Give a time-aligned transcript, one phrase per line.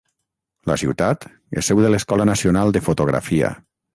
[0.71, 1.27] La ciutat
[1.61, 3.55] és seu de l'escola nacional de fotografia.